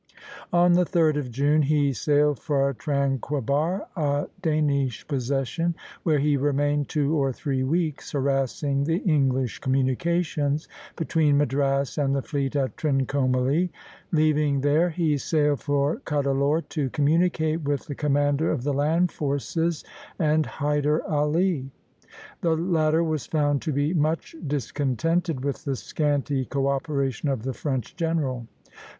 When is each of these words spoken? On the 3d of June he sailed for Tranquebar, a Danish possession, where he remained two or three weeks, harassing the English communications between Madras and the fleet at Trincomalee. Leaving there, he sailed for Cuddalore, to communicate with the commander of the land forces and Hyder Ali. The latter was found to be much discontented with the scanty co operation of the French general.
On 0.51 0.73
the 0.73 0.83
3d 0.83 1.17
of 1.17 1.29
June 1.29 1.61
he 1.61 1.93
sailed 1.93 2.39
for 2.39 2.73
Tranquebar, 2.73 3.85
a 3.95 4.29
Danish 4.41 5.05
possession, 5.07 5.75
where 6.01 6.17
he 6.17 6.37
remained 6.37 6.89
two 6.89 7.13
or 7.15 7.31
three 7.31 7.61
weeks, 7.61 8.13
harassing 8.13 8.83
the 8.85 8.97
English 9.03 9.59
communications 9.59 10.67
between 10.95 11.37
Madras 11.37 11.99
and 11.99 12.15
the 12.15 12.23
fleet 12.23 12.55
at 12.55 12.77
Trincomalee. 12.77 13.69
Leaving 14.11 14.61
there, 14.61 14.89
he 14.89 15.19
sailed 15.19 15.61
for 15.61 15.97
Cuddalore, 15.97 16.67
to 16.69 16.89
communicate 16.89 17.61
with 17.61 17.85
the 17.85 17.93
commander 17.93 18.49
of 18.51 18.63
the 18.63 18.73
land 18.73 19.11
forces 19.11 19.83
and 20.17 20.47
Hyder 20.47 21.03
Ali. 21.07 21.69
The 22.41 22.55
latter 22.55 23.03
was 23.03 23.27
found 23.27 23.61
to 23.61 23.71
be 23.71 23.93
much 23.93 24.35
discontented 24.47 25.45
with 25.45 25.63
the 25.63 25.75
scanty 25.75 26.45
co 26.45 26.69
operation 26.69 27.29
of 27.29 27.43
the 27.43 27.53
French 27.53 27.95
general. 27.95 28.47